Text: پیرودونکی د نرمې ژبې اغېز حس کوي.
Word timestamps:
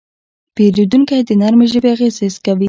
پیرودونکی 0.55 1.19
د 1.27 1.31
نرمې 1.41 1.65
ژبې 1.71 1.89
اغېز 1.95 2.15
حس 2.23 2.35
کوي. 2.45 2.59